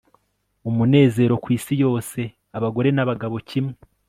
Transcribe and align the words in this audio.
umunezero 0.69 1.33
kwisi 1.43 1.73
yose, 1.83 2.19
abagore 2.57 2.89
nabagabo 2.91 3.35
kimwe 3.49 3.75